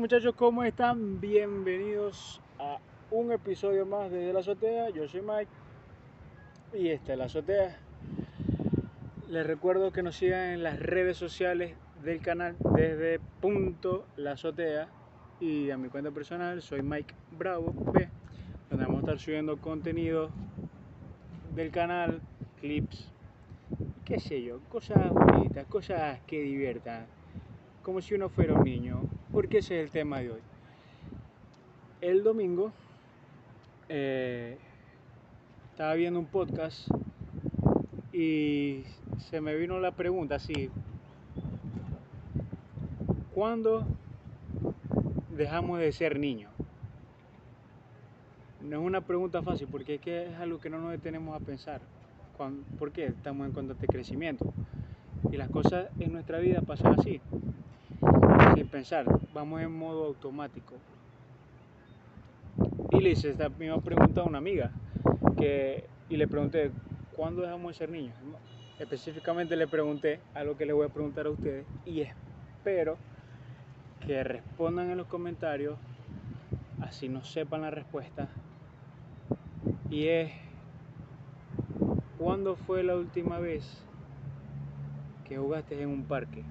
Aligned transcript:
Muchachos, 0.00 0.34
¿cómo 0.34 0.64
están? 0.64 1.20
Bienvenidos 1.20 2.40
a 2.58 2.78
un 3.10 3.32
episodio 3.32 3.84
más 3.84 4.10
desde 4.10 4.32
la 4.32 4.40
azotea. 4.40 4.88
Yo 4.88 5.06
soy 5.06 5.20
Mike 5.20 5.50
y 6.72 6.88
esta 6.88 7.12
es 7.12 7.18
la 7.18 7.26
azotea. 7.26 7.76
Les 9.28 9.46
recuerdo 9.46 9.92
que 9.92 10.02
nos 10.02 10.16
sigan 10.16 10.52
en 10.52 10.62
las 10.62 10.80
redes 10.80 11.18
sociales 11.18 11.74
del 12.02 12.22
canal 12.22 12.56
desde 12.74 13.20
punto 13.42 14.06
la 14.16 14.32
azotea 14.32 14.88
y 15.38 15.70
a 15.70 15.76
mi 15.76 15.90
cuenta 15.90 16.10
personal 16.12 16.62
soy 16.62 16.80
Mike 16.80 17.14
Bravo 17.32 17.70
B, 17.92 18.08
donde 18.70 18.86
vamos 18.86 19.00
a 19.00 19.00
estar 19.00 19.18
subiendo 19.18 19.58
contenido 19.58 20.30
del 21.54 21.70
canal, 21.70 22.22
clips, 22.58 23.12
qué 24.06 24.18
sé 24.18 24.42
yo, 24.42 24.60
cosas 24.70 25.10
bonitas, 25.10 25.66
cosas 25.66 26.20
que 26.26 26.40
diviertan, 26.40 27.04
como 27.82 28.00
si 28.00 28.14
uno 28.14 28.28
fuera 28.28 28.54
un 28.54 28.64
niño, 28.64 29.00
porque 29.32 29.58
ese 29.58 29.80
es 29.80 29.86
el 29.86 29.90
tema 29.90 30.20
de 30.20 30.32
hoy. 30.32 30.40
El 32.00 32.22
domingo 32.22 32.72
eh, 33.88 34.58
estaba 35.70 35.94
viendo 35.94 36.18
un 36.18 36.26
podcast 36.26 36.88
y 38.12 38.84
se 39.30 39.40
me 39.40 39.54
vino 39.54 39.78
la 39.80 39.92
pregunta 39.92 40.36
así, 40.36 40.70
¿cuándo 43.34 43.86
dejamos 45.36 45.78
de 45.78 45.92
ser 45.92 46.18
niños? 46.18 46.52
No 48.62 48.80
es 48.80 48.86
una 48.86 49.00
pregunta 49.00 49.42
fácil 49.42 49.68
porque 49.70 49.94
es 49.94 50.00
que 50.00 50.26
es 50.28 50.34
algo 50.36 50.60
que 50.60 50.70
no 50.70 50.78
nos 50.78 50.90
detenemos 50.90 51.34
a 51.34 51.44
pensar. 51.44 51.80
¿Por 52.78 52.92
qué? 52.92 53.06
Estamos 53.06 53.46
en 53.46 53.52
constante 53.52 53.86
crecimiento. 53.86 54.52
Y 55.30 55.36
las 55.36 55.50
cosas 55.50 55.88
en 55.98 56.12
nuestra 56.12 56.38
vida 56.38 56.62
pasan 56.62 56.98
así, 56.98 57.20
sin 58.54 58.68
pensar. 58.68 59.06
Vamos 59.32 59.60
en 59.60 59.76
modo 59.76 60.06
automático. 60.06 60.74
Y 62.92 63.00
le 63.00 63.10
hice 63.10 63.30
esta 63.30 63.48
misma 63.48 63.80
pregunta 63.80 64.20
a 64.22 64.24
una 64.24 64.38
amiga 64.38 64.70
que, 65.38 65.84
y 66.08 66.16
le 66.16 66.26
pregunté, 66.26 66.70
¿cuándo 67.16 67.42
dejamos 67.42 67.72
de 67.72 67.78
ser 67.78 67.90
niños? 67.90 68.14
Específicamente 68.78 69.56
le 69.56 69.68
pregunté 69.68 70.20
algo 70.34 70.56
que 70.56 70.66
le 70.66 70.72
voy 70.72 70.86
a 70.86 70.88
preguntar 70.88 71.26
a 71.26 71.30
ustedes 71.30 71.66
y 71.84 72.00
espero 72.00 72.96
que 74.06 74.24
respondan 74.24 74.90
en 74.90 74.96
los 74.96 75.06
comentarios, 75.06 75.78
así 76.80 77.08
no 77.08 77.22
sepan 77.22 77.62
la 77.62 77.70
respuesta. 77.70 78.28
Y 79.90 80.08
es, 80.08 80.32
¿cuándo 82.18 82.56
fue 82.56 82.82
la 82.82 82.96
última 82.96 83.38
vez 83.38 83.84
que 85.28 85.36
jugaste 85.36 85.80
en 85.80 85.90
un 85.90 86.04
parque? 86.04 86.42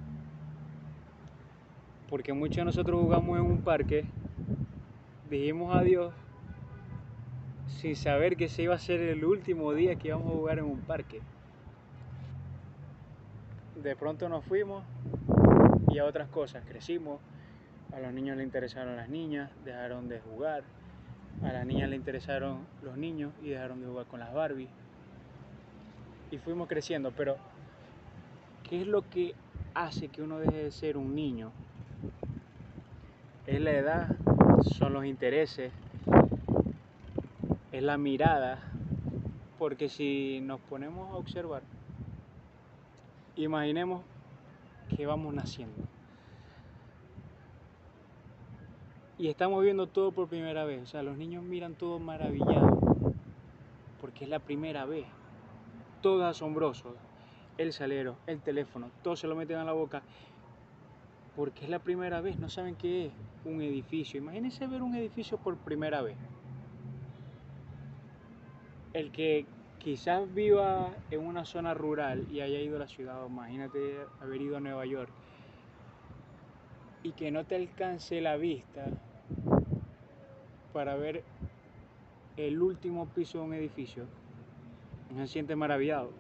Porque 2.10 2.34
muchos 2.34 2.58
de 2.58 2.66
nosotros 2.66 3.00
jugamos 3.00 3.38
en 3.38 3.46
un 3.46 3.62
parque, 3.62 4.06
dijimos 5.30 5.76
adiós 5.76 6.12
sin 7.68 7.96
saber 7.96 8.36
que 8.36 8.50
se 8.50 8.64
iba 8.64 8.74
a 8.74 8.80
ser 8.80 9.00
el 9.00 9.24
último 9.24 9.74
día 9.74 9.96
que 9.96 10.08
íbamos 10.08 10.34
a 10.34 10.36
jugar 10.36 10.58
en 10.58 10.66
un 10.66 10.80
parque. 10.82 11.22
De 13.82 13.96
pronto 13.96 14.28
nos 14.28 14.44
fuimos 14.44 14.84
y 15.90 16.00
a 16.00 16.06
otras 16.06 16.28
cosas, 16.30 16.64
crecimos, 16.68 17.22
a 17.94 18.00
los 18.00 18.12
niños 18.12 18.38
le 18.38 18.44
interesaron 18.44 18.96
las 18.96 19.08
niñas, 19.08 19.52
dejaron 19.64 20.10
de 20.10 20.20
jugar, 20.20 20.64
a 21.44 21.54
las 21.54 21.66
niñas 21.66 21.90
le 21.90 21.96
interesaron 21.96 22.66
los 22.82 22.98
niños 22.98 23.32
y 23.44 23.50
dejaron 23.50 23.82
de 23.82 23.88
jugar 23.88 24.08
con 24.08 24.20
las 24.20 24.34
Barbie. 24.34 24.68
Y 26.32 26.38
fuimos 26.40 26.68
creciendo, 26.68 27.12
pero 27.16 27.38
¿qué 28.64 28.82
es 28.82 28.88
lo 28.88 29.08
que 29.10 29.36
hace 29.74 30.10
que 30.10 30.22
uno 30.22 30.40
deje 30.40 30.64
de 30.64 30.72
ser 30.72 30.98
un 30.98 31.16
niño? 31.16 31.52
Es 33.50 33.60
la 33.60 33.72
edad, 33.72 34.16
son 34.78 34.94
los 34.94 35.06
intereses, 35.06 35.72
es 37.72 37.82
la 37.82 37.98
mirada, 37.98 38.60
porque 39.58 39.90
si 39.90 40.40
nos 40.40 40.60
ponemos 40.60 41.10
a 41.10 41.16
observar, 41.16 41.64
imaginemos 43.36 44.04
que 44.96 45.08
vamos 45.08 45.34
naciendo. 45.34 45.82
Y 49.18 49.30
estamos 49.30 49.64
viendo 49.64 49.88
todo 49.88 50.12
por 50.12 50.28
primera 50.28 50.64
vez. 50.66 50.84
O 50.84 50.86
sea, 50.86 51.02
los 51.02 51.18
niños 51.18 51.44
miran 51.44 51.74
todo 51.74 51.98
maravillado. 51.98 52.80
Porque 54.00 54.26
es 54.26 54.30
la 54.30 54.38
primera 54.38 54.86
vez. 54.86 55.08
Todo 56.04 56.28
asombroso. 56.28 56.94
El 57.58 57.74
salero, 57.74 58.16
el 58.28 58.42
teléfono, 58.42 58.92
todo 59.02 59.16
se 59.16 59.26
lo 59.26 59.36
meten 59.36 59.58
a 59.58 59.64
la 59.64 59.74
boca. 59.74 60.04
Porque 61.40 61.64
es 61.64 61.70
la 61.70 61.80
primera 61.80 62.20
vez. 62.20 62.38
No 62.38 62.50
saben 62.50 62.76
qué 62.76 63.06
es 63.06 63.14
un 63.46 63.62
edificio. 63.62 64.20
Imagínense 64.20 64.68
ver 64.68 64.82
un 64.82 64.94
edificio 64.94 65.38
por 65.38 65.56
primera 65.56 66.02
vez. 66.02 66.18
El 68.92 69.10
que 69.14 69.46
quizás 69.78 70.34
viva 70.34 70.90
en 71.10 71.26
una 71.26 71.46
zona 71.46 71.74
rural 71.74 72.28
y 72.30 72.42
haya 72.42 72.60
ido 72.60 72.76
a 72.76 72.80
la 72.80 72.88
ciudad, 72.90 73.26
imagínate 73.26 74.00
haber 74.20 74.42
ido 74.42 74.58
a 74.58 74.60
Nueva 74.60 74.86
York 74.86 75.10
y 77.04 77.14
que 77.14 77.32
no 77.32 77.46
te 77.46 77.56
alcance 77.56 78.20
la 78.20 78.36
vista 78.36 78.88
para 80.74 80.98
ver 80.98 81.24
el 82.36 82.62
último 82.62 83.06
piso 83.08 83.38
de 83.38 83.44
un 83.46 83.54
edificio, 83.54 84.08
se 85.16 85.28
siente 85.28 85.56
maravillado. 85.56 86.12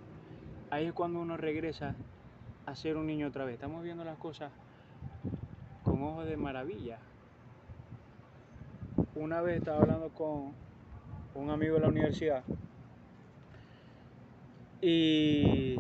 Ahí 0.69 0.85
es 0.85 0.93
cuando 0.93 1.19
uno 1.19 1.35
regresa 1.35 1.97
a 2.65 2.73
ser 2.73 2.95
un 2.95 3.07
niño 3.07 3.27
otra 3.27 3.43
vez. 3.43 3.55
Estamos 3.55 3.83
viendo 3.83 4.05
las 4.05 4.17
cosas 4.17 4.53
ojos 6.01 6.25
de 6.25 6.37
maravilla. 6.37 6.99
Una 9.15 9.41
vez 9.41 9.57
estaba 9.57 9.79
hablando 9.79 10.09
con 10.09 10.53
un 11.35 11.49
amigo 11.49 11.75
de 11.75 11.81
la 11.81 11.87
universidad 11.87 12.43
y 14.81 15.77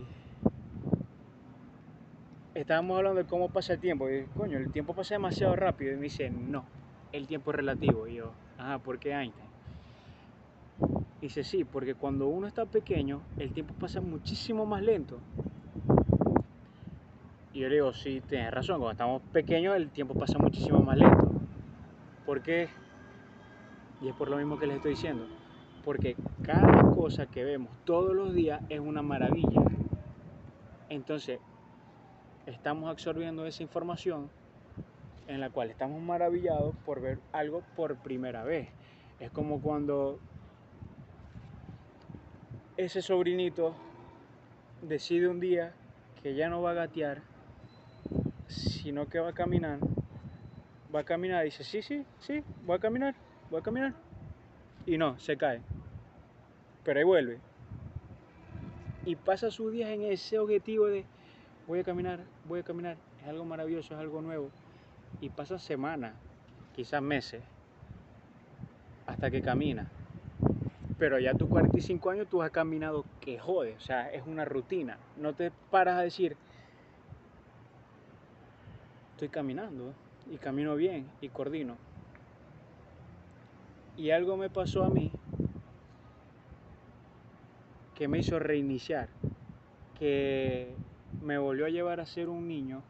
estábamos 2.53 2.97
hablando 2.97 3.23
de 3.23 3.27
cómo 3.27 3.49
pasa 3.49 3.73
el 3.73 3.79
tiempo. 3.79 4.09
Y 4.09 4.25
coño, 4.35 4.57
el 4.57 4.71
tiempo 4.71 4.93
pasa 4.93 5.15
demasiado 5.15 5.55
rápido. 5.55 5.93
Y 5.93 5.95
me 5.95 6.03
dice, 6.03 6.29
no, 6.29 6.65
el 7.11 7.27
tiempo 7.27 7.51
es 7.51 7.57
relativo. 7.57 8.07
Y 8.07 8.15
yo, 8.15 8.31
ajá, 8.57 8.79
¿por 8.79 8.99
qué 8.99 9.13
Einstein? 9.13 9.47
Y 11.21 11.23
dice, 11.23 11.43
sí, 11.43 11.63
porque 11.63 11.95
cuando 11.95 12.27
uno 12.27 12.47
está 12.47 12.65
pequeño, 12.65 13.21
el 13.37 13.51
tiempo 13.51 13.73
pasa 13.73 14.01
muchísimo 14.01 14.65
más 14.65 14.81
lento. 14.81 15.19
Y 17.59 17.61
yo 17.61 17.67
le 17.67 17.75
digo, 17.75 17.91
sí, 17.91 18.21
tienes 18.21 18.53
razón, 18.53 18.77
cuando 18.77 18.91
estamos 18.93 19.21
pequeños 19.33 19.75
el 19.75 19.89
tiempo 19.89 20.13
pasa 20.13 20.39
muchísimo 20.39 20.79
más 20.79 20.97
lento. 20.97 21.29
¿Por 22.25 22.41
qué? 22.41 22.69
Y 24.01 24.07
es 24.07 24.15
por 24.15 24.29
lo 24.29 24.37
mismo 24.37 24.57
que 24.57 24.65
les 24.65 24.77
estoy 24.77 24.91
diciendo. 24.91 25.27
Porque 25.83 26.15
cada 26.41 26.89
cosa 26.95 27.25
que 27.25 27.43
vemos 27.43 27.69
todos 27.83 28.15
los 28.15 28.33
días 28.33 28.61
es 28.69 28.79
una 28.79 29.01
maravilla. 29.01 29.61
Entonces, 30.87 31.41
estamos 32.45 32.89
absorbiendo 32.89 33.45
esa 33.45 33.61
información 33.61 34.29
en 35.27 35.41
la 35.41 35.49
cual 35.49 35.69
estamos 35.69 36.01
maravillados 36.01 36.73
por 36.85 37.01
ver 37.01 37.19
algo 37.33 37.61
por 37.75 37.97
primera 37.97 38.45
vez. 38.45 38.69
Es 39.19 39.31
como 39.31 39.59
cuando 39.59 40.17
ese 42.77 43.01
sobrinito 43.01 43.75
decide 44.81 45.27
un 45.27 45.41
día 45.41 45.73
que 46.23 46.35
ya 46.35 46.47
no 46.47 46.61
va 46.61 46.71
a 46.71 46.75
gatear, 46.75 47.21
sino 48.49 49.07
que 49.07 49.19
va 49.19 49.29
a 49.29 49.33
caminar. 49.33 49.79
Va 50.93 51.01
a 51.01 51.03
caminar 51.03 51.43
y 51.43 51.45
dice, 51.45 51.63
sí, 51.63 51.81
sí, 51.81 52.03
sí, 52.19 52.43
voy 52.65 52.77
a 52.77 52.79
caminar, 52.79 53.15
voy 53.49 53.59
a 53.59 53.63
caminar. 53.63 53.93
Y 54.85 54.97
no, 54.97 55.17
se 55.19 55.37
cae. 55.37 55.61
Pero 56.83 56.99
ahí 56.99 57.05
vuelve. 57.05 57.39
Y 59.05 59.15
pasa 59.15 59.51
sus 59.51 59.71
días 59.71 59.89
en 59.91 60.03
ese 60.03 60.39
objetivo 60.39 60.87
de 60.87 61.05
voy 61.67 61.79
a 61.79 61.83
caminar, 61.83 62.19
voy 62.45 62.61
a 62.61 62.63
caminar. 62.63 62.97
Es 63.21 63.27
algo 63.27 63.45
maravilloso, 63.45 63.93
es 63.93 63.99
algo 63.99 64.21
nuevo. 64.21 64.49
Y 65.21 65.29
pasa 65.29 65.59
semanas, 65.59 66.13
quizás 66.75 67.01
meses, 67.01 67.43
hasta 69.05 69.29
que 69.29 69.41
camina. 69.41 69.89
Pero 70.97 71.19
ya 71.19 71.33
tus 71.33 71.47
45 71.47 72.09
años 72.09 72.27
tú 72.27 72.41
has 72.41 72.51
caminado 72.51 73.05
que 73.21 73.39
jode, 73.39 73.75
o 73.75 73.79
sea, 73.79 74.11
es 74.11 74.23
una 74.25 74.43
rutina. 74.43 74.97
No 75.17 75.33
te 75.33 75.51
paras 75.69 75.97
a 75.97 76.01
decir, 76.01 76.35
estoy 79.19 79.27
caminando 79.27 79.93
y 80.31 80.37
camino 80.37 80.77
bien 80.77 81.05
y 81.19 81.27
coordino. 81.27 81.75
Y 83.97 84.11
algo 84.11 84.37
me 84.37 84.49
pasó 84.49 84.85
a 84.85 84.89
mí 84.89 85.11
que 87.95 88.07
me 88.07 88.19
hizo 88.19 88.39
reiniciar, 88.39 89.09
que 89.99 90.73
me 91.21 91.37
volvió 91.37 91.65
a 91.65 91.69
llevar 91.69 91.99
a 91.99 92.05
ser 92.05 92.29
un 92.29 92.47
niño 92.47 92.81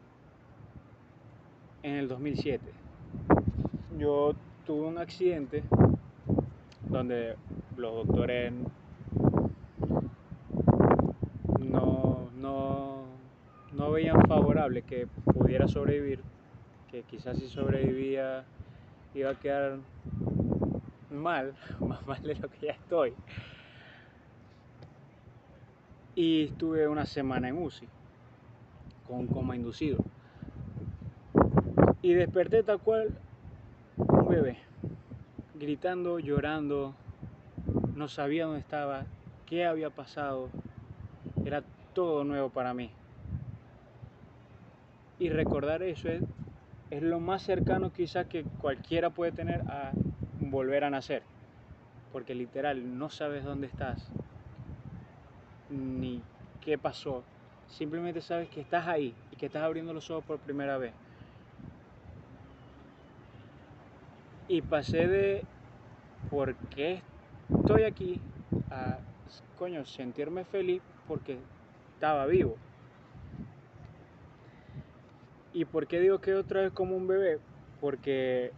en 1.82 1.96
el 1.96 2.06
2007. 2.06 2.64
Yo 3.98 4.36
tuve 4.66 4.86
un 4.86 4.98
accidente 4.98 5.64
donde 6.88 7.34
los 7.76 8.06
doctores 8.06 8.52
no, 11.58 12.30
no, 12.36 12.79
veían 13.92 14.20
favorable 14.26 14.82
que 14.82 15.06
pudiera 15.06 15.68
sobrevivir 15.68 16.22
que 16.90 17.04
quizás 17.04 17.38
si 17.38 17.48
sobrevivía 17.48 18.44
iba 19.14 19.30
a 19.30 19.34
quedar 19.38 19.78
mal, 21.10 21.54
más 21.80 22.04
mal 22.06 22.22
de 22.22 22.34
lo 22.34 22.48
que 22.48 22.66
ya 22.66 22.72
estoy. 22.72 23.14
Y 26.16 26.44
estuve 26.44 26.88
una 26.88 27.06
semana 27.06 27.48
en 27.48 27.62
UCI, 27.62 27.88
con 29.06 29.26
coma 29.28 29.54
inducido. 29.54 30.04
Y 32.02 32.14
desperté 32.14 32.62
tal 32.62 32.80
cual 32.80 33.16
un 33.96 34.28
bebé, 34.28 34.58
gritando, 35.54 36.18
llorando, 36.18 36.94
no 37.94 38.08
sabía 38.08 38.46
dónde 38.46 38.60
estaba, 38.60 39.04
qué 39.46 39.64
había 39.64 39.90
pasado, 39.90 40.48
era 41.44 41.62
todo 41.94 42.24
nuevo 42.24 42.50
para 42.50 42.74
mí. 42.74 42.90
Y 45.20 45.28
recordar 45.28 45.82
eso 45.82 46.08
es, 46.08 46.22
es 46.90 47.02
lo 47.02 47.20
más 47.20 47.42
cercano 47.42 47.92
quizás 47.92 48.26
que 48.26 48.42
cualquiera 48.42 49.10
puede 49.10 49.32
tener 49.32 49.60
a 49.68 49.92
volver 50.40 50.82
a 50.82 50.88
nacer. 50.88 51.22
Porque 52.10 52.34
literal 52.34 52.98
no 52.98 53.10
sabes 53.10 53.44
dónde 53.44 53.66
estás, 53.66 54.10
ni 55.68 56.22
qué 56.62 56.78
pasó. 56.78 57.22
Simplemente 57.68 58.22
sabes 58.22 58.48
que 58.48 58.62
estás 58.62 58.88
ahí 58.88 59.14
y 59.30 59.36
que 59.36 59.46
estás 59.46 59.62
abriendo 59.62 59.92
los 59.92 60.10
ojos 60.10 60.24
por 60.24 60.38
primera 60.38 60.78
vez. 60.78 60.94
Y 64.48 64.62
pasé 64.62 65.06
de 65.06 65.44
por 66.30 66.54
qué 66.74 67.02
estoy 67.60 67.82
aquí 67.82 68.18
a, 68.70 68.96
coño, 69.58 69.84
sentirme 69.84 70.44
feliz 70.44 70.80
porque 71.06 71.36
estaba 71.94 72.24
vivo. 72.24 72.56
¿Y 75.60 75.66
por 75.66 75.86
qué 75.86 76.00
digo 76.00 76.22
que 76.22 76.34
otra 76.34 76.62
vez 76.62 76.72
como 76.72 76.96
un 76.96 77.06
bebé? 77.06 77.38
Porque 77.82 78.50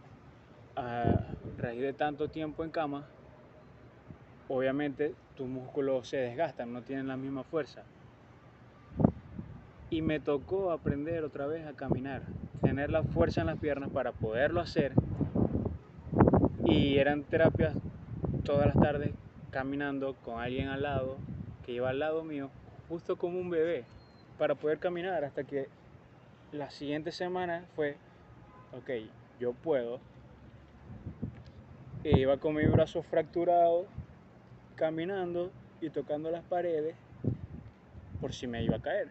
a 0.77 1.35
raíz 1.57 1.81
de 1.81 1.91
tanto 1.91 2.29
tiempo 2.29 2.63
en 2.63 2.69
cama, 2.69 3.05
obviamente 4.47 5.13
tus 5.35 5.45
músculos 5.45 6.07
se 6.07 6.15
desgastan, 6.15 6.71
no 6.71 6.81
tienen 6.81 7.09
la 7.09 7.17
misma 7.17 7.43
fuerza. 7.43 7.83
Y 9.89 10.01
me 10.01 10.21
tocó 10.21 10.71
aprender 10.71 11.25
otra 11.25 11.45
vez 11.45 11.67
a 11.67 11.73
caminar, 11.73 12.21
tener 12.61 12.89
la 12.89 13.03
fuerza 13.03 13.41
en 13.41 13.47
las 13.47 13.59
piernas 13.59 13.89
para 13.89 14.13
poderlo 14.13 14.61
hacer 14.61 14.93
y 16.63 16.99
eran 16.99 17.23
terapias 17.23 17.75
todas 18.45 18.67
las 18.67 18.81
tardes 18.81 19.11
caminando 19.51 20.15
con 20.23 20.39
alguien 20.39 20.69
al 20.69 20.83
lado, 20.83 21.17
que 21.65 21.73
iba 21.73 21.89
al 21.89 21.99
lado 21.99 22.23
mío, 22.23 22.49
justo 22.87 23.17
como 23.17 23.41
un 23.41 23.49
bebé, 23.49 23.83
para 24.37 24.55
poder 24.55 24.79
caminar 24.79 25.25
hasta 25.25 25.43
que 25.43 25.67
la 26.53 26.69
siguiente 26.69 27.11
semana 27.11 27.65
fue, 27.75 27.97
ok, 28.77 28.89
yo 29.39 29.53
puedo. 29.53 29.99
E 32.03 32.19
iba 32.19 32.37
con 32.37 32.55
mi 32.55 32.65
brazo 32.65 33.01
fracturado, 33.01 33.87
caminando 34.75 35.51
y 35.81 35.89
tocando 35.89 36.29
las 36.29 36.43
paredes 36.43 36.95
por 38.21 38.33
si 38.33 38.45
me 38.45 38.63
iba 38.63 38.77
a 38.77 38.81
caer. 38.81 39.09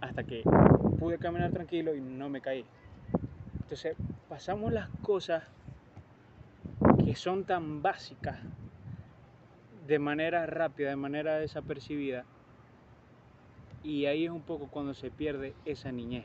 Hasta 0.00 0.24
que 0.24 0.42
pude 0.98 1.18
caminar 1.18 1.50
tranquilo 1.50 1.94
y 1.94 2.00
no 2.00 2.28
me 2.28 2.40
caí. 2.40 2.66
Entonces 3.62 3.96
pasamos 4.28 4.72
las 4.72 4.88
cosas 5.02 5.44
que 7.04 7.16
son 7.16 7.44
tan 7.44 7.80
básicas 7.80 8.38
de 9.86 9.98
manera 9.98 10.44
rápida, 10.46 10.90
de 10.90 10.96
manera 10.96 11.38
desapercibida. 11.38 12.24
Y 13.84 14.06
ahí 14.06 14.24
es 14.24 14.30
un 14.30 14.40
poco 14.40 14.68
cuando 14.68 14.94
se 14.94 15.10
pierde 15.10 15.52
esa 15.66 15.92
niñez, 15.92 16.24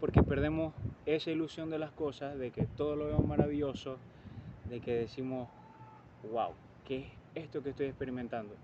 porque 0.00 0.22
perdemos 0.22 0.72
esa 1.04 1.30
ilusión 1.30 1.68
de 1.68 1.78
las 1.78 1.90
cosas, 1.90 2.38
de 2.38 2.50
que 2.50 2.64
todo 2.64 2.96
lo 2.96 3.04
vemos 3.04 3.26
maravilloso, 3.26 3.98
de 4.70 4.80
que 4.80 4.94
decimos, 4.94 5.50
wow, 6.32 6.52
¿qué 6.86 7.00
es 7.34 7.44
esto 7.44 7.62
que 7.62 7.70
estoy 7.70 7.86
experimentando? 7.86 8.54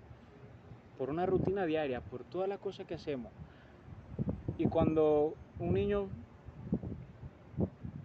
Por 0.97 1.11
una 1.11 1.27
rutina 1.27 1.67
diaria, 1.67 2.01
por 2.01 2.25
todas 2.25 2.49
las 2.49 2.61
cosas 2.61 2.87
que 2.87 2.95
hacemos. 2.95 3.31
Y 4.57 4.69
cuando 4.69 5.35
un 5.59 5.75
niño 5.75 6.09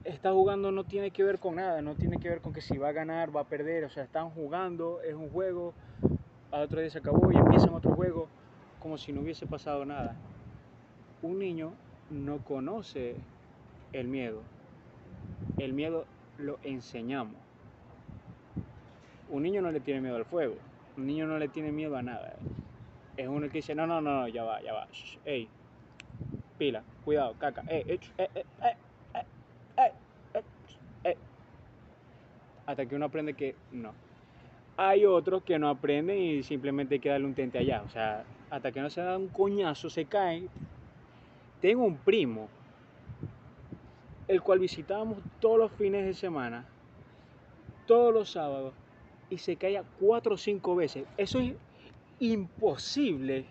está 0.03 0.33
jugando 0.33 0.73
no 0.73 0.83
tiene 0.83 1.11
que 1.11 1.23
ver 1.23 1.39
con 1.39 1.55
nada, 1.55 1.81
no 1.81 1.95
tiene 1.95 2.17
que 2.17 2.27
ver 2.27 2.41
con 2.41 2.51
que 2.51 2.59
si 2.59 2.77
va 2.77 2.89
a 2.89 2.91
ganar, 2.91 3.33
va 3.33 3.41
a 3.41 3.47
perder, 3.47 3.85
o 3.85 3.89
sea, 3.89 4.03
están 4.03 4.31
jugando, 4.31 4.99
es 5.01 5.13
un 5.13 5.29
juego, 5.29 5.73
al 6.51 6.63
otro 6.63 6.81
día 6.81 6.89
se 6.89 6.97
acabó 6.97 7.31
y 7.31 7.37
empiezan 7.37 7.73
otro 7.73 7.95
juego 7.95 8.27
como 8.79 8.97
si 8.97 9.11
no 9.11 9.21
hubiese 9.21 9.45
pasado 9.45 9.85
nada. 9.85 10.15
Un 11.21 11.39
niño 11.39 11.73
no 12.09 12.39
conoce 12.39 13.15
el 13.93 14.07
miedo, 14.07 14.41
el 15.57 15.73
miedo 15.73 16.05
lo 16.37 16.59
enseñamos. 16.63 17.35
Un 19.29 19.43
niño 19.43 19.61
no 19.61 19.71
le 19.71 19.79
tiene 19.79 20.01
miedo 20.01 20.15
al 20.15 20.25
fuego, 20.25 20.55
un 20.97 21.05
niño 21.05 21.27
no 21.27 21.37
le 21.37 21.47
tiene 21.47 21.71
miedo 21.71 21.95
a 21.95 22.01
nada. 22.01 22.35
Es 23.17 23.27
uno 23.27 23.47
que 23.47 23.59
dice, 23.59 23.75
no, 23.75 23.85
no, 23.85 24.01
no, 24.01 24.27
ya 24.27 24.43
va, 24.43 24.61
ya 24.61 24.73
va, 24.73 24.87
ey, 25.25 25.47
pila, 26.57 26.83
cuidado, 27.03 27.35
caca, 27.37 27.63
eh, 27.67 27.99
eh, 28.17 28.29
eh 28.35 28.77
hasta 32.69 32.85
que 32.85 32.95
uno 32.95 33.05
aprende 33.05 33.33
que 33.33 33.55
no. 33.71 33.93
Hay 34.77 35.03
otros 35.03 35.41
que 35.41 35.57
no 35.57 35.69
aprenden 35.69 36.19
y 36.19 36.43
simplemente 36.43 36.95
hay 36.95 36.99
que 36.99 37.09
darle 37.09 37.25
un 37.25 37.33
tente 37.33 37.57
allá. 37.57 37.81
O 37.81 37.89
sea, 37.89 38.23
hasta 38.49 38.71
que 38.71 38.81
no 38.81 38.89
se 38.89 39.01
da 39.01 39.17
un 39.17 39.27
coñazo, 39.27 39.89
se 39.89 40.05
cae. 40.05 40.47
Tengo 41.61 41.83
un 41.83 41.97
primo, 41.97 42.47
el 44.27 44.41
cual 44.41 44.59
visitábamos 44.59 45.17
todos 45.39 45.57
los 45.57 45.71
fines 45.73 46.05
de 46.05 46.13
semana, 46.13 46.65
todos 47.85 48.13
los 48.13 48.31
sábados, 48.31 48.73
y 49.29 49.37
se 49.37 49.55
caía 49.55 49.83
cuatro 49.99 50.35
o 50.35 50.37
cinco 50.37 50.75
veces. 50.75 51.05
Eso 51.17 51.39
es 51.39 51.53
imposible, 52.19 53.45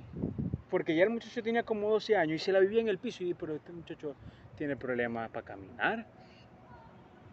porque 0.71 0.97
ya 0.97 1.05
el 1.05 1.11
muchacho 1.11 1.43
tenía 1.43 1.63
como 1.63 1.91
12 1.91 2.17
años 2.17 2.41
y 2.41 2.45
se 2.45 2.53
la 2.53 2.61
vivía 2.61 2.81
en 2.81 2.89
el 2.89 2.99
piso. 2.99 3.23
Y 3.23 3.27
dije, 3.27 3.37
pero 3.39 3.57
este 3.57 3.73
muchacho 3.73 4.15
tiene 4.57 4.77
problemas 4.77 5.31
para 5.31 5.45
caminar 5.45 6.07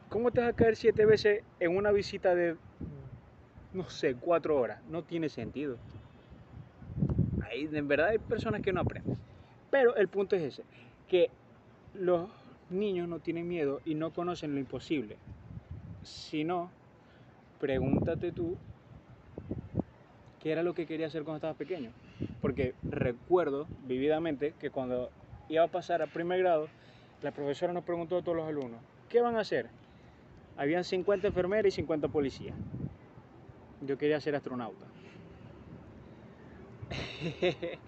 ¿Cómo 0.09 0.31
te 0.31 0.39
vas 0.39 0.51
a 0.51 0.53
caer 0.53 0.75
siete 0.75 1.05
veces 1.05 1.43
en 1.59 1.75
una 1.75 1.91
visita 1.91 2.35
de, 2.35 2.55
no 3.73 3.89
sé, 3.89 4.15
cuatro 4.15 4.57
horas? 4.57 4.81
No 4.87 5.03
tiene 5.03 5.29
sentido. 5.29 5.77
En 7.55 7.87
verdad 7.87 8.09
hay 8.09 8.17
personas 8.17 8.61
que 8.61 8.73
no 8.73 8.81
aprenden. 8.81 9.17
Pero 9.71 9.95
el 9.95 10.07
punto 10.07 10.35
es 10.35 10.43
ese, 10.43 10.63
que 11.07 11.29
los 11.93 12.29
niños 12.69 13.07
no 13.07 13.19
tienen 13.19 13.47
miedo 13.47 13.81
y 13.85 13.95
no 13.95 14.11
conocen 14.11 14.53
lo 14.53 14.59
imposible. 14.59 15.17
Si 16.03 16.43
no, 16.43 16.69
pregúntate 17.59 18.31
tú 18.31 18.57
qué 20.41 20.51
era 20.51 20.63
lo 20.63 20.73
que 20.73 20.85
quería 20.85 21.07
hacer 21.07 21.23
cuando 21.23 21.37
estabas 21.37 21.57
pequeño. 21.57 21.91
Porque 22.41 22.75
recuerdo 22.83 23.67
vividamente 23.87 24.53
que 24.59 24.69
cuando 24.69 25.09
iba 25.49 25.63
a 25.63 25.67
pasar 25.67 26.01
a 26.01 26.07
primer 26.07 26.39
grado, 26.39 26.67
la 27.21 27.31
profesora 27.31 27.73
nos 27.73 27.83
preguntó 27.83 28.17
a 28.17 28.21
todos 28.21 28.37
los 28.37 28.47
alumnos, 28.47 28.79
¿qué 29.09 29.21
van 29.21 29.35
a 29.35 29.39
hacer? 29.39 29.69
Habían 30.57 30.83
50 30.83 31.27
enfermeras 31.27 31.65
y 31.67 31.71
50 31.71 32.07
policías. 32.09 32.55
Yo 33.81 33.97
quería 33.97 34.21
ser 34.21 34.35
astronauta. 34.35 34.85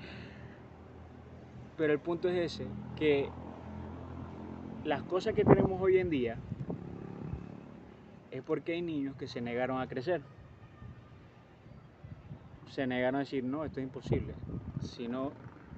Pero 1.78 1.94
el 1.94 2.00
punto 2.00 2.30
es 2.30 2.54
ese, 2.54 2.66
que 2.96 3.30
las 4.84 5.04
cosas 5.04 5.34
que 5.34 5.44
tenemos 5.44 5.80
hoy 5.82 5.98
en 5.98 6.10
día 6.10 6.38
es 8.32 8.42
porque 8.42 8.74
hay 8.74 8.82
niños 8.82 9.16
que 9.16 9.28
se 9.28 9.42
negaron 9.42 9.80
a 9.80 9.88
crecer. 9.88 10.22
Se 12.72 12.88
negaron 12.88 13.16
a 13.18 13.20
decir, 13.20 13.44
no, 13.44 13.64
esto 13.66 13.80
es 13.80 13.86
imposible. 13.86 14.34
Si 14.82 15.08
no, 15.08 15.32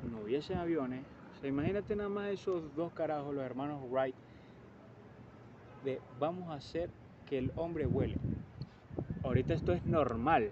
no 0.09 0.21
hubiese 0.21 0.55
aviones. 0.55 1.03
Imagínate 1.43 1.95
nada 1.95 2.09
más 2.09 2.27
esos 2.29 2.75
dos 2.75 2.91
carajos, 2.91 3.33
los 3.33 3.43
hermanos 3.43 3.81
Wright, 3.89 4.15
de 5.85 6.01
vamos 6.19 6.49
a 6.49 6.55
hacer 6.55 6.89
que 7.25 7.37
el 7.37 7.51
hombre 7.55 7.85
vuele. 7.85 8.17
Ahorita 9.23 9.53
esto 9.53 9.71
es 9.71 9.85
normal. 9.85 10.51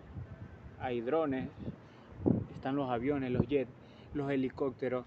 Hay 0.79 1.01
drones, 1.01 1.49
están 2.57 2.75
los 2.75 2.89
aviones, 2.89 3.31
los 3.31 3.47
jets, 3.47 3.71
los 4.13 4.29
helicópteros. 4.29 5.05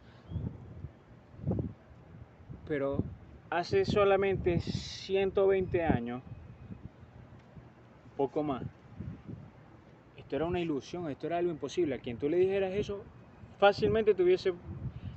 Pero 2.67 3.03
hace 3.51 3.85
solamente 3.85 4.61
120 4.61 5.85
años, 5.85 6.23
poco 8.17 8.43
más, 8.43 8.63
esto 10.17 10.37
era 10.37 10.47
una 10.47 10.61
ilusión, 10.61 11.11
esto 11.11 11.27
era 11.27 11.39
algo 11.39 11.51
imposible. 11.51 11.97
A 11.97 11.99
quien 11.99 12.17
tú 12.17 12.29
le 12.29 12.37
dijeras 12.37 12.73
eso, 12.73 13.03
fácilmente 13.59 14.15
te 14.15 14.23
hubiese 14.23 14.55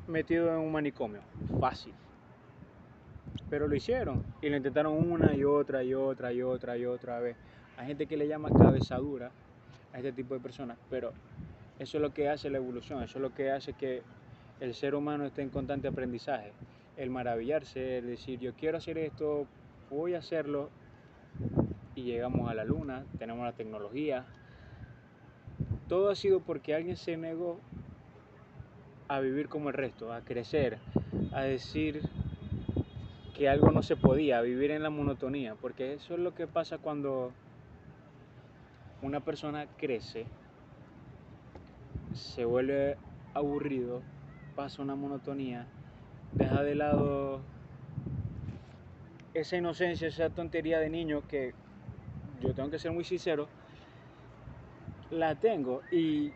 metido 0.08 0.50
en 0.52 0.60
un 0.60 0.72
manicomio. 0.72 1.22
Fácil. 1.60 1.94
Pero 3.50 3.68
lo 3.68 3.75
hicieron 3.75 4.24
y 4.42 4.50
lo 4.50 4.58
intentaron 4.58 4.94
una 5.12 5.36
y 5.36 5.44
otra 5.44 5.84
y 5.84 5.94
otra 5.94 6.34
y 6.34 6.42
otra 6.42 6.78
y 6.78 6.86
otra 6.86 7.20
vez. 7.20 7.38
Hay 7.78 7.88
gente 7.88 8.08
que 8.08 8.18
le 8.18 8.28
llama 8.28 8.50
cabezadura 8.50 9.32
a 9.94 9.98
este 9.98 10.12
tipo 10.12 10.34
de 10.34 10.40
personas, 10.40 10.78
pero 10.90 11.13
eso 11.84 11.98
es 11.98 12.02
lo 12.02 12.13
que 12.13 12.30
hace 12.30 12.50
la 12.50 12.58
evolución, 12.58 13.04
eso 13.04 13.18
es 13.18 13.22
lo 13.22 13.34
que 13.34 13.52
hace 13.52 13.74
que 13.74 14.02
el 14.62 14.74
ser 14.74 14.96
humano 14.96 15.25
esté 15.25 15.42
en 15.42 15.50
constante 15.50 15.90
aprendizaje. 15.90 16.54
el 16.96 17.10
maravillarse, 17.10 17.98
el 17.98 18.08
decir 18.08 18.40
yo 18.40 18.54
quiero 18.54 18.78
hacer 18.78 18.98
esto, 18.98 19.48
voy 19.90 20.13
a 20.13 20.20
hacerlo 20.20 20.70
y 21.96 22.04
llegamos 22.04 22.50
a 22.50 22.54
la 22.54 22.63
luna, 22.63 23.04
tenemos 23.18 23.44
la 23.44 23.54
tecnología. 23.54 24.25
Todo 25.90 26.10
ha 26.10 26.16
sido 26.16 26.40
porque 26.40 26.74
alguien 26.74 26.96
se 26.96 27.18
negó 27.18 27.60
a 29.08 29.20
vivir 29.20 29.50
como 29.50 29.70
el 29.70 29.75
resto, 29.75 30.13
a 30.13 30.22
crecer, 30.22 30.78
a 31.34 31.42
decir 31.42 32.02
que 33.36 33.50
algo 33.50 33.72
no 33.72 33.84
se 33.84 33.98
podía, 33.98 34.38
a 34.38 34.42
vivir 34.42 34.72
en 34.72 34.84
la 34.84 34.90
monotonía, 34.90 35.56
porque 35.56 35.94
eso 35.94 36.13
es 36.13 36.20
lo 36.20 36.34
que 36.34 36.48
pasa 36.48 36.78
cuando 36.78 37.32
una 39.02 39.20
persona 39.20 39.68
crece, 39.78 40.25
se 42.13 42.46
vuelve 42.46 42.98
aburrido, 43.34 44.01
pasa 44.55 44.82
una 44.82 44.96
monotonía, 44.96 45.67
deja 46.34 46.63
de 46.63 46.75
lado 46.75 47.41
esa 49.34 49.58
inocencia, 49.58 50.08
esa 50.08 50.29
tontería 50.29 50.79
de 50.79 50.89
niño 50.89 51.24
que 51.27 51.53
yo 52.41 52.53
tengo 52.53 52.70
que 52.70 52.79
ser 52.79 52.91
muy 52.91 53.03
sincero, 53.03 53.48
la 55.10 55.36
tengo 55.36 55.82
y, 55.91 56.32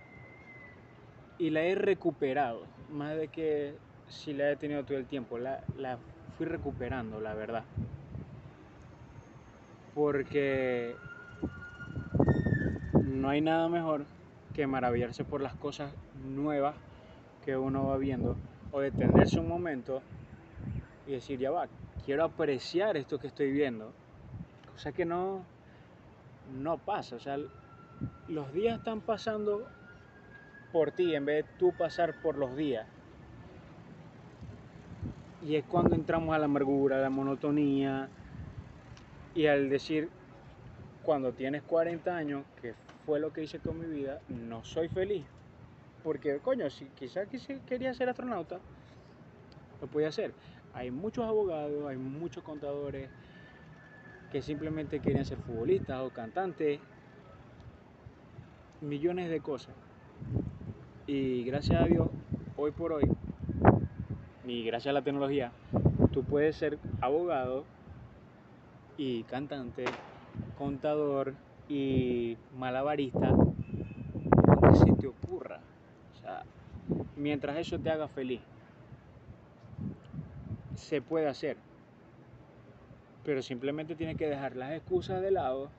y 1.37 1.49
la 1.51 1.61
he 1.61 1.75
recuperado, 1.75 2.65
más 2.89 3.15
de 3.15 3.27
que 3.27 3.75
si 4.07 4.33
la 4.33 4.51
he 4.51 4.55
tenido 4.55 4.83
todo 4.83 4.97
el 4.97 5.05
tiempo, 5.05 5.37
la, 5.37 5.61
la 5.77 5.97
fui 6.37 6.47
recuperando, 6.47 7.19
la 7.19 7.33
verdad. 7.33 7.63
Porque 9.93 10.95
no 13.03 13.29
hay 13.29 13.41
nada 13.41 13.67
mejor 13.67 14.05
que 14.57 14.65
maravillarse 14.65 15.23
por 15.23 15.39
las 15.39 15.53
cosas 15.53 15.93
nuevas 16.25 16.73
que 17.45 17.55
uno 17.55 17.85
va 17.85 17.97
viendo 17.97 18.35
o 18.71 18.79
detenerse 18.79 19.39
un 19.39 19.47
momento 19.47 20.01
y 21.05 21.11
decir, 21.11 21.37
ya 21.37 21.51
va, 21.51 21.67
quiero 22.07 22.23
apreciar 22.23 22.97
esto 22.97 23.19
que 23.19 23.27
estoy 23.27 23.51
viendo. 23.51 23.93
Cosa 24.73 24.91
que 24.93 25.05
no, 25.05 25.43
no 26.59 26.79
pasa. 26.79 27.17
O 27.17 27.19
sea, 27.19 27.37
los 28.27 28.51
días 28.51 28.79
están 28.79 29.01
pasando 29.01 29.67
por 30.71 30.91
ti 30.91 31.13
en 31.13 31.25
vez 31.25 31.45
de 31.45 31.51
tú 31.59 31.71
pasar 31.77 32.19
por 32.23 32.35
los 32.35 32.57
días. 32.57 32.87
Y 35.45 35.55
es 35.55 35.65
cuando 35.65 35.93
entramos 35.93 36.33
a 36.33 36.39
la 36.39 36.45
amargura, 36.45 36.97
a 36.97 37.01
la 37.01 37.11
monotonía 37.11 38.09
y 39.35 39.45
al 39.45 39.69
decir, 39.69 40.09
cuando 41.03 41.31
tienes 41.31 41.61
40 41.61 42.17
años, 42.17 42.43
que 42.59 42.73
fue 43.07 43.21
lo 43.21 43.31
que 43.31 43.41
hice 43.41 43.59
con 43.59 43.79
mi 43.79 43.85
vida, 43.87 44.19
no 44.27 44.65
soy 44.65 44.89
feliz. 44.89 45.23
Porque, 46.03 46.39
coño, 46.39 46.69
si 46.69 46.87
quizás 46.87 47.25
quería 47.65 47.93
ser 47.93 48.09
astronauta, 48.09 48.59
lo 49.79 49.87
podía 49.87 50.09
hacer. 50.09 50.33
Hay 50.73 50.91
muchos 50.91 51.23
abogados, 51.23 51.87
hay 51.87 51.95
muchos 51.95 52.43
contadores 52.43 53.09
que 54.29 54.41
simplemente 54.41 54.99
quieren 54.99 55.23
ser 55.23 55.37
futbolistas 55.37 56.01
o 56.01 56.09
cantantes, 56.09 56.81
millones 58.81 59.29
de 59.29 59.39
cosas. 59.39 59.73
Y 61.07 61.45
gracias 61.45 61.81
a 61.81 61.85
Dios, 61.85 62.09
hoy 62.57 62.71
por 62.71 62.91
hoy, 62.91 63.09
y 64.45 64.65
gracias 64.65 64.91
a 64.91 64.93
la 64.93 65.01
tecnología, 65.01 65.53
tú 66.11 66.25
puedes 66.25 66.57
ser 66.57 66.77
abogado 66.99 67.63
y 68.97 69.23
cantante, 69.23 69.85
contador 70.57 71.35
y 71.69 72.37
malabarista, 72.57 73.29
lo 73.29 74.61
que 74.61 74.75
se 74.77 74.91
te 74.93 75.07
ocurra. 75.07 75.59
O 76.13 76.19
sea, 76.19 76.43
mientras 77.15 77.57
eso 77.57 77.79
te 77.79 77.89
haga 77.89 78.07
feliz, 78.07 78.41
se 80.75 81.01
puede 81.01 81.27
hacer. 81.27 81.57
Pero 83.25 83.41
simplemente 83.41 83.95
tienes 83.95 84.17
que 84.17 84.27
dejar 84.27 84.55
las 84.55 84.71
excusas 84.71 85.21
de 85.21 85.31
lado. 85.31 85.69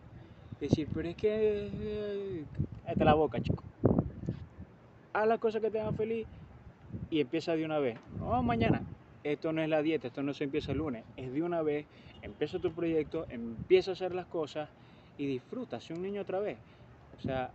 Decir, 0.61 0.89
pero 0.93 1.09
es 1.09 1.17
que... 1.17 2.45
Esta 2.87 3.05
la 3.05 3.15
boca, 3.15 3.41
chico. 3.41 3.63
Haz 5.13 5.27
las 5.27 5.39
cosas 5.39 5.63
que 5.63 5.71
te 5.71 5.81
hagan 5.81 5.97
feliz 5.97 6.27
y 7.11 7.21
empieza 7.21 7.55
de 7.55 7.65
una 7.65 7.79
vez. 7.79 7.99
No, 8.19 8.43
mañana. 8.43 8.83
Esto 9.25 9.53
no 9.53 9.63
es 9.63 9.69
la 9.69 9.83
dieta, 9.83 10.09
esto 10.09 10.23
no 10.23 10.35
se 10.35 10.45
empieza 10.45 10.73
el 10.73 10.79
lunes. 10.79 11.05
Es 11.17 11.33
de 11.33 11.43
una 11.43 11.63
vez. 11.63 11.87
Empieza 12.23 12.59
tu 12.59 12.73
proyecto, 12.73 13.27
empieza 13.31 13.93
a 13.93 13.95
hacer 13.95 14.15
las 14.15 14.27
cosas 14.27 14.69
y 15.19 15.27
disfruta. 15.27 15.81
Sé 15.81 15.93
un 15.93 16.03
niño 16.03 16.23
otra 16.23 16.39
vez. 16.39 16.57
O 17.19 17.21
sea, 17.21 17.51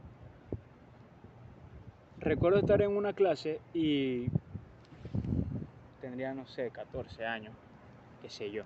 recuerdo 2.19 2.59
estar 2.59 2.81
en 2.81 2.91
una 2.91 3.13
clase 3.13 3.59
y 3.73 4.27
tendría, 6.01 6.33
no 6.33 6.45
sé, 6.45 6.69
14 6.69 7.25
años, 7.25 7.53
qué 8.21 8.29
sé 8.29 8.51
yo. 8.51 8.63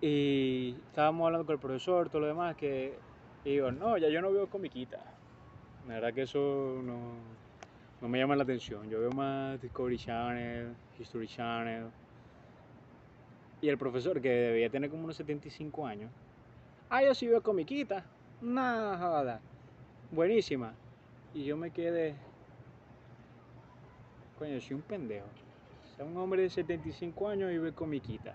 Y 0.00 0.74
estábamos 0.88 1.26
hablando 1.26 1.46
con 1.46 1.54
el 1.54 1.60
profesor, 1.60 2.08
todo 2.08 2.22
lo 2.22 2.26
demás, 2.26 2.56
que 2.56 2.98
digo, 3.44 3.70
no, 3.70 3.96
ya 3.96 4.08
yo 4.08 4.20
no 4.20 4.32
veo 4.32 4.50
comiquita. 4.50 4.98
La 5.86 5.94
verdad 5.94 6.12
que 6.12 6.22
eso 6.22 6.80
no, 6.82 7.14
no 8.00 8.08
me 8.08 8.18
llama 8.18 8.34
la 8.34 8.42
atención. 8.42 8.90
Yo 8.90 8.98
veo 8.98 9.12
más 9.12 9.62
Discovery 9.62 9.98
Channel, 9.98 10.74
History 10.98 11.28
Channel. 11.28 11.86
Y 13.60 13.68
el 13.68 13.78
profesor, 13.78 14.20
que 14.20 14.28
debía 14.28 14.68
tener 14.70 14.90
como 14.90 15.04
unos 15.04 15.16
75 15.16 15.86
años, 15.86 16.10
ah, 16.92 17.02
yo 17.02 17.14
sí 17.14 17.26
veo 17.26 17.42
comiquita. 17.42 18.04
Nada, 18.42 19.40
buenísima. 20.10 20.74
Y 21.32 21.44
yo 21.44 21.56
me 21.56 21.70
quedé, 21.70 22.14
coño, 24.38 24.60
soy 24.60 24.76
un 24.76 24.82
pendejo. 24.82 25.26
O 25.98 26.04
un 26.04 26.16
hombre 26.18 26.42
de 26.42 26.50
75 26.50 27.28
años 27.28 27.50
y 27.50 27.58
ve 27.58 27.72
comiquita. 27.72 28.34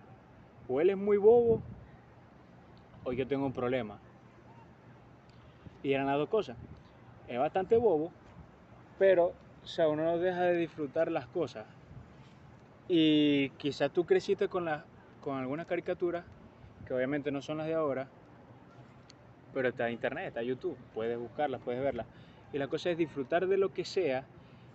O 0.67 0.81
él 0.81 0.89
es 0.89 0.97
muy 0.97 1.17
bobo, 1.17 1.61
o 3.03 3.13
yo 3.13 3.27
tengo 3.27 3.45
un 3.45 3.53
problema. 3.53 3.99
Y 5.83 5.93
eran 5.93 6.07
las 6.07 6.17
dos 6.17 6.29
cosas. 6.29 6.57
Es 7.27 7.37
bastante 7.37 7.77
bobo, 7.77 8.11
pero 8.97 9.33
o 9.63 9.67
sea, 9.67 9.87
uno 9.87 10.03
no 10.03 10.17
deja 10.17 10.41
de 10.41 10.55
disfrutar 10.55 11.11
las 11.11 11.27
cosas. 11.27 11.67
Y 12.87 13.49
quizás 13.51 13.91
tú 13.91 14.05
creciste 14.05 14.47
con, 14.47 14.65
la, 14.65 14.85
con 15.21 15.37
algunas 15.37 15.67
caricaturas, 15.67 16.25
que 16.87 16.93
obviamente 16.93 17.31
no 17.31 17.41
son 17.41 17.57
las 17.57 17.67
de 17.67 17.73
ahora, 17.73 18.07
pero 19.57 19.69
está 19.69 19.89
internet, 19.89 20.27
está 20.27 20.43
YouTube, 20.43 20.77
puedes 20.93 21.17
buscarlas, 21.17 21.59
puedes 21.63 21.81
verlas. 21.81 22.05
Y 22.53 22.59
la 22.59 22.67
cosa 22.67 22.91
es 22.91 22.97
disfrutar 22.99 23.47
de 23.47 23.57
lo 23.57 23.73
que 23.73 23.85
sea 23.85 24.23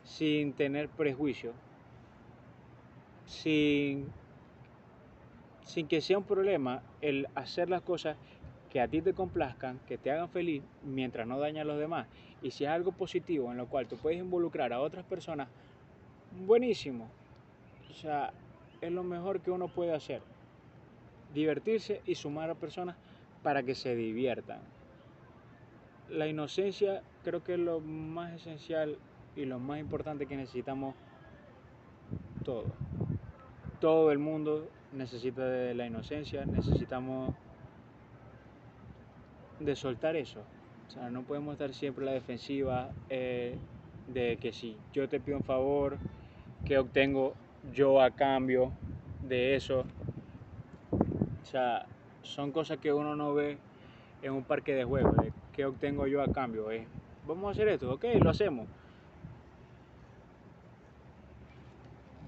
sin 0.02 0.54
tener 0.54 0.88
prejuicio, 0.88 1.52
sin, 3.24 4.08
sin 5.62 5.86
que 5.86 6.00
sea 6.00 6.18
un 6.18 6.24
problema 6.24 6.82
el 7.00 7.28
hacer 7.36 7.70
las 7.70 7.82
cosas 7.82 8.16
que 8.70 8.80
a 8.80 8.88
ti 8.88 9.00
te 9.00 9.12
complazcan, 9.12 9.78
que 9.86 9.98
te 9.98 10.10
hagan 10.10 10.28
feliz 10.28 10.64
mientras 10.82 11.28
no 11.28 11.38
daña 11.38 11.62
a 11.62 11.64
los 11.64 11.78
demás. 11.78 12.08
Y 12.42 12.50
si 12.50 12.64
es 12.64 12.70
algo 12.70 12.90
positivo 12.90 13.52
en 13.52 13.58
lo 13.58 13.68
cual 13.68 13.86
tú 13.86 13.96
puedes 13.98 14.18
involucrar 14.18 14.72
a 14.72 14.80
otras 14.80 15.04
personas, 15.04 15.46
buenísimo. 16.44 17.08
O 17.88 17.94
sea, 17.94 18.32
es 18.80 18.90
lo 18.90 19.04
mejor 19.04 19.42
que 19.42 19.52
uno 19.52 19.68
puede 19.68 19.94
hacer. 19.94 20.22
Divertirse 21.32 22.02
y 22.04 22.16
sumar 22.16 22.50
a 22.50 22.56
personas 22.56 22.96
para 23.42 23.62
que 23.62 23.74
se 23.74 23.94
diviertan. 23.96 24.60
La 26.08 26.26
inocencia 26.26 27.02
creo 27.24 27.42
que 27.42 27.54
es 27.54 27.60
lo 27.60 27.80
más 27.80 28.32
esencial 28.32 28.98
y 29.36 29.44
lo 29.44 29.58
más 29.58 29.80
importante 29.80 30.26
que 30.26 30.36
necesitamos 30.36 30.94
todos. 32.44 32.70
Todo 33.80 34.12
el 34.12 34.18
mundo 34.18 34.68
necesita 34.92 35.44
de 35.44 35.74
la 35.74 35.86
inocencia, 35.86 36.44
necesitamos 36.44 37.34
de 39.58 39.74
soltar 39.74 40.16
eso. 40.16 40.40
O 40.88 40.90
sea, 40.90 41.08
no 41.10 41.22
podemos 41.22 41.52
estar 41.52 41.72
siempre 41.72 42.02
en 42.04 42.06
la 42.06 42.12
defensiva 42.12 42.90
eh, 43.08 43.56
de 44.08 44.36
que 44.36 44.52
si 44.52 44.76
yo 44.92 45.08
te 45.08 45.20
pido 45.20 45.38
un 45.38 45.44
favor, 45.44 45.98
¿qué 46.64 46.78
obtengo 46.78 47.34
yo 47.72 48.00
a 48.00 48.10
cambio 48.10 48.72
de 49.22 49.56
eso? 49.56 49.84
O 50.90 51.44
sea, 51.44 51.86
son 52.22 52.52
cosas 52.52 52.78
que 52.78 52.92
uno 52.92 53.16
no 53.16 53.34
ve 53.34 53.58
en 54.22 54.32
un 54.32 54.44
parque 54.44 54.74
de 54.74 54.84
juegos. 54.84 55.16
De 55.16 55.32
¿Qué 55.52 55.66
obtengo 55.66 56.06
yo 56.06 56.22
a 56.22 56.32
cambio? 56.32 56.70
Es, 56.70 56.86
vamos 57.26 57.48
a 57.48 57.50
hacer 57.50 57.68
esto, 57.68 57.92
ok, 57.92 58.04
lo 58.22 58.30
hacemos. 58.30 58.66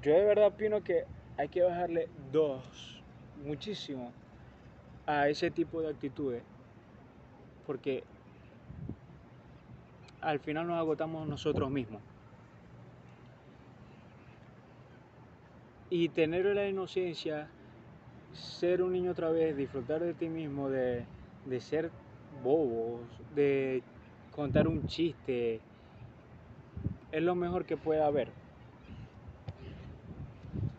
Yo 0.02 0.12
de 0.12 0.24
verdad 0.24 0.48
opino 0.48 0.82
que 0.82 1.04
hay 1.38 1.48
que 1.48 1.62
bajarle 1.62 2.08
dos, 2.30 3.02
muchísimo, 3.44 4.12
a 5.06 5.28
ese 5.28 5.50
tipo 5.50 5.80
de 5.80 5.88
actitudes 5.88 6.42
porque 7.66 8.04
al 10.20 10.38
final 10.38 10.66
nos 10.66 10.78
agotamos 10.78 11.26
nosotros 11.26 11.70
mismos. 11.70 12.00
Y 15.90 16.08
tener 16.08 16.44
la 16.46 16.66
inocencia, 16.66 17.48
ser 18.34 18.82
un 18.82 18.92
niño 18.92 19.12
otra 19.12 19.30
vez, 19.30 19.56
disfrutar 19.56 20.02
de 20.02 20.14
ti 20.14 20.28
mismo, 20.28 20.68
de, 20.68 21.04
de 21.46 21.60
ser 21.60 21.90
bobos, 22.42 23.00
de 23.34 23.82
contar 24.34 24.68
un 24.68 24.86
chiste, 24.86 25.60
es 27.12 27.22
lo 27.22 27.34
mejor 27.34 27.64
que 27.64 27.76
puede 27.76 28.02
haber. 28.02 28.28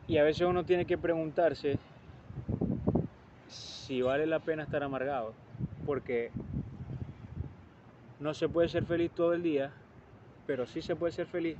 Y 0.07 0.17
a 0.17 0.23
veces 0.23 0.47
uno 0.47 0.65
tiene 0.65 0.85
que 0.85 0.97
preguntarse 0.97 1.79
si 3.47 4.01
vale 4.01 4.25
la 4.25 4.39
pena 4.39 4.63
estar 4.63 4.83
amargado, 4.83 5.33
porque 5.85 6.31
no 8.19 8.33
se 8.33 8.49
puede 8.49 8.69
ser 8.69 8.85
feliz 8.85 9.11
todo 9.11 9.33
el 9.33 9.43
día, 9.43 9.71
pero 10.45 10.65
sí 10.65 10.81
se 10.81 10.95
puede 10.95 11.13
ser 11.13 11.27
feliz 11.27 11.57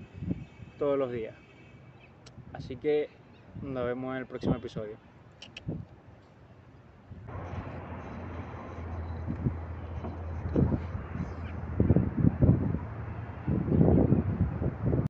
todos 0.77 0.97
los 0.97 1.11
días. 1.11 1.35
Así 2.53 2.75
que 2.75 3.09
nos 3.61 3.85
vemos 3.85 4.11
en 4.11 4.17
el 4.21 4.25
próximo 4.25 4.55
episodio. 4.55 4.97